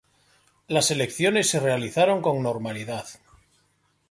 Las 0.67 0.89
elecciones 0.89 1.47
se 1.47 1.59
realizaron 1.59 2.23
con 2.23 2.41
normalidad. 2.41 3.07